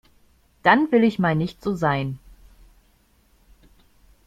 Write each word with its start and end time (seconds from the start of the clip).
Dann 0.63 0.91
will 0.91 1.03
ich 1.03 1.19
mal 1.19 1.35
nicht 1.35 1.61
so 1.61 1.75
sein. 1.75 2.17